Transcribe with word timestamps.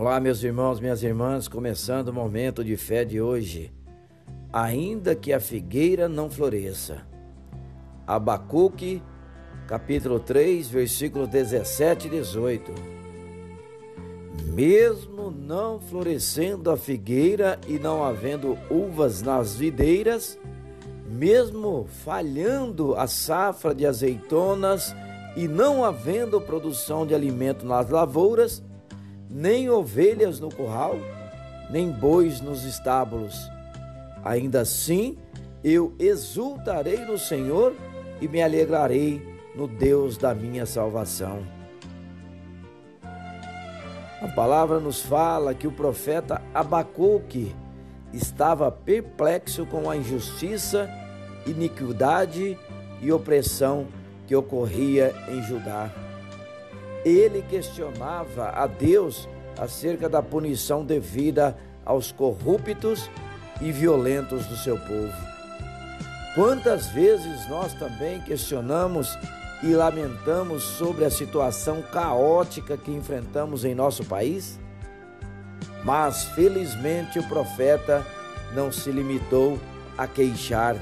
Olá, 0.00 0.18
meus 0.18 0.42
irmãos, 0.42 0.80
minhas 0.80 1.02
irmãs, 1.02 1.46
começando 1.46 2.08
o 2.08 2.12
momento 2.14 2.64
de 2.64 2.74
fé 2.74 3.04
de 3.04 3.20
hoje. 3.20 3.70
Ainda 4.50 5.14
que 5.14 5.30
a 5.30 5.38
figueira 5.38 6.08
não 6.08 6.30
floresça. 6.30 7.02
Abacuque, 8.06 9.02
capítulo 9.66 10.18
3, 10.18 10.70
versículos 10.70 11.28
17 11.28 12.06
e 12.06 12.10
18. 12.12 12.72
Mesmo 14.54 15.30
não 15.30 15.78
florescendo 15.78 16.70
a 16.70 16.78
figueira 16.78 17.60
e 17.68 17.78
não 17.78 18.02
havendo 18.02 18.56
uvas 18.70 19.20
nas 19.20 19.54
videiras, 19.54 20.38
mesmo 21.10 21.86
falhando 22.02 22.94
a 22.94 23.06
safra 23.06 23.74
de 23.74 23.84
azeitonas 23.84 24.96
e 25.36 25.46
não 25.46 25.84
havendo 25.84 26.40
produção 26.40 27.06
de 27.06 27.14
alimento 27.14 27.66
nas 27.66 27.90
lavouras, 27.90 28.62
nem 29.30 29.70
ovelhas 29.70 30.40
no 30.40 30.52
curral, 30.52 30.98
nem 31.70 31.88
bois 31.88 32.40
nos 32.40 32.64
estábulos. 32.64 33.48
Ainda 34.24 34.62
assim, 34.62 35.16
eu 35.62 35.94
exultarei 35.98 37.04
no 37.04 37.16
Senhor 37.16 37.74
e 38.20 38.26
me 38.26 38.42
alegrarei 38.42 39.22
no 39.54 39.68
Deus 39.68 40.16
da 40.16 40.34
minha 40.34 40.66
salvação. 40.66 41.46
A 44.20 44.28
palavra 44.34 44.80
nos 44.80 45.00
fala 45.00 45.54
que 45.54 45.66
o 45.66 45.72
profeta 45.72 46.42
Abacuque 46.52 47.54
estava 48.12 48.70
perplexo 48.70 49.64
com 49.64 49.88
a 49.88 49.96
injustiça, 49.96 50.90
iniquidade 51.46 52.58
e 53.00 53.12
opressão 53.12 53.86
que 54.26 54.36
ocorria 54.36 55.14
em 55.28 55.42
Judá 55.42 55.90
ele 57.04 57.42
questionava 57.42 58.50
a 58.50 58.66
Deus 58.66 59.28
acerca 59.58 60.08
da 60.08 60.22
punição 60.22 60.84
devida 60.84 61.56
aos 61.84 62.12
corruptos 62.12 63.10
e 63.60 63.72
violentos 63.72 64.46
do 64.46 64.56
seu 64.56 64.78
povo. 64.78 65.30
Quantas 66.34 66.86
vezes 66.88 67.48
nós 67.48 67.74
também 67.74 68.20
questionamos 68.20 69.18
e 69.62 69.74
lamentamos 69.74 70.62
sobre 70.62 71.04
a 71.04 71.10
situação 71.10 71.82
caótica 71.82 72.76
que 72.76 72.92
enfrentamos 72.92 73.64
em 73.64 73.74
nosso 73.74 74.04
país? 74.04 74.58
Mas 75.84 76.24
felizmente 76.24 77.18
o 77.18 77.28
profeta 77.28 78.06
não 78.54 78.70
se 78.70 78.90
limitou 78.90 79.58
a 79.98 80.06
queixar. 80.06 80.76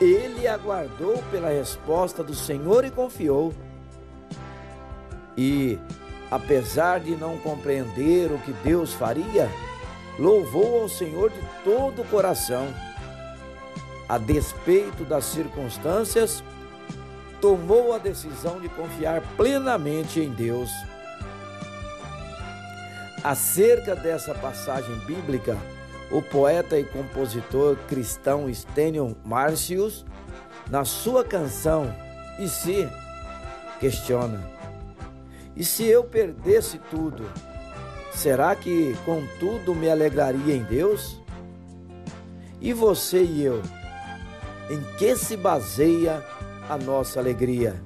Ele 0.00 0.46
aguardou 0.48 1.22
pela 1.30 1.48
resposta 1.48 2.22
do 2.22 2.34
Senhor 2.34 2.84
e 2.84 2.90
confiou 2.90 3.54
e, 5.36 5.78
apesar 6.30 7.00
de 7.00 7.16
não 7.16 7.38
compreender 7.38 8.30
o 8.32 8.38
que 8.38 8.52
Deus 8.52 8.92
faria, 8.92 9.50
louvou 10.18 10.82
ao 10.82 10.88
Senhor 10.88 11.30
de 11.30 11.40
todo 11.64 12.02
o 12.02 12.06
coração. 12.06 12.68
A 14.08 14.18
despeito 14.18 15.04
das 15.04 15.24
circunstâncias, 15.24 16.42
tomou 17.40 17.92
a 17.92 17.98
decisão 17.98 18.58
de 18.58 18.70
confiar 18.70 19.20
plenamente 19.36 20.18
em 20.18 20.30
Deus. 20.30 20.70
Acerca 23.22 23.94
dessa 23.94 24.34
passagem 24.34 24.96
bíblica, 25.00 25.58
o 26.10 26.22
poeta 26.22 26.78
e 26.78 26.84
compositor 26.84 27.76
cristão 27.88 28.52
Stênio 28.52 29.16
Marcius, 29.24 30.06
na 30.70 30.84
sua 30.86 31.22
canção 31.22 31.94
E 32.38 32.48
se, 32.48 32.88
questiona: 33.78 34.40
e 35.56 35.64
se 35.64 35.84
eu 35.84 36.02
perdesse 36.02 36.78
tudo, 36.90 37.24
será 38.12 38.54
que 38.56 38.96
contudo 39.04 39.74
me 39.74 39.88
alegraria 39.88 40.54
em 40.54 40.62
Deus? 40.62 41.20
E 42.60 42.72
você 42.72 43.22
e 43.22 43.44
eu, 43.44 43.62
em 44.70 44.82
que 44.96 45.14
se 45.16 45.36
baseia 45.36 46.24
a 46.68 46.76
nossa 46.76 47.20
alegria? 47.20 47.80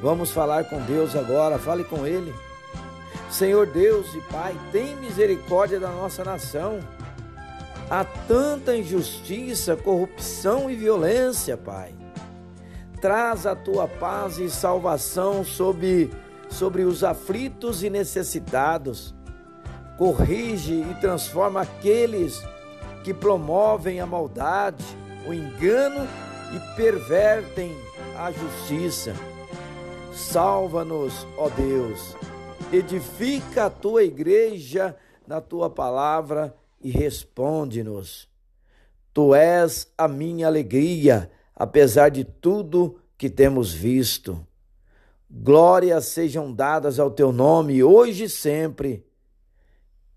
Vamos 0.00 0.30
falar 0.30 0.64
com 0.64 0.80
Deus 0.80 1.14
agora, 1.14 1.58
fale 1.58 1.84
com 1.84 2.06
Ele. 2.06 2.34
Senhor 3.30 3.66
Deus 3.66 4.14
e 4.14 4.20
Pai, 4.32 4.56
tem 4.70 4.96
misericórdia 4.96 5.78
da 5.78 5.88
nossa 5.88 6.24
nação. 6.24 6.80
Há 7.90 8.04
tanta 8.04 8.76
injustiça, 8.76 9.76
corrupção 9.76 10.70
e 10.70 10.74
violência, 10.74 11.56
Pai. 11.56 11.94
Traz 13.00 13.46
a 13.46 13.54
tua 13.54 13.86
paz 13.86 14.38
e 14.38 14.48
salvação 14.48 15.44
sobre 15.44 16.10
sobre 16.52 16.84
os 16.84 17.02
aflitos 17.02 17.82
e 17.82 17.90
necessitados. 17.90 19.14
Corrige 19.96 20.74
e 20.74 20.94
transforma 21.00 21.62
aqueles 21.62 22.42
que 23.04 23.12
promovem 23.12 24.00
a 24.00 24.06
maldade, 24.06 24.84
o 25.26 25.32
engano 25.32 26.06
e 26.54 26.76
pervertem 26.76 27.74
a 28.16 28.30
justiça. 28.30 29.14
Salva-nos, 30.12 31.26
ó 31.36 31.48
Deus. 31.48 32.14
Edifica 32.72 33.66
a 33.66 33.70
tua 33.70 34.04
igreja 34.04 34.96
na 35.26 35.40
tua 35.40 35.70
palavra 35.70 36.54
e 36.82 36.90
responde-nos. 36.90 38.28
Tu 39.12 39.34
és 39.34 39.92
a 39.96 40.08
minha 40.08 40.46
alegria, 40.46 41.30
apesar 41.54 42.08
de 42.08 42.24
tudo 42.24 42.98
que 43.16 43.28
temos 43.28 43.72
visto. 43.72 44.46
Glórias 45.34 46.06
sejam 46.06 46.52
dadas 46.52 46.98
ao 46.98 47.10
teu 47.10 47.32
nome, 47.32 47.82
hoje 47.82 48.24
e 48.24 48.28
sempre. 48.28 49.02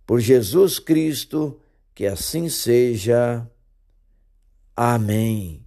Por 0.05 0.19
Jesus 0.19 0.77
Cristo, 0.77 1.57
que 1.95 2.05
assim 2.05 2.49
seja. 2.49 3.49
Amém. 4.75 5.64